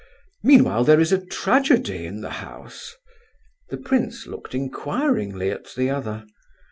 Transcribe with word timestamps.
Meanwhile 0.41 0.85
there 0.85 0.99
is 0.99 1.11
a 1.11 1.23
tragedy 1.23 2.07
in 2.07 2.21
the 2.21 2.31
house." 2.41 2.95
The 3.69 3.77
prince 3.77 4.25
looked 4.25 4.55
inquiringly 4.55 5.51
at 5.51 5.75
the 5.75 5.91
other. 5.91 6.25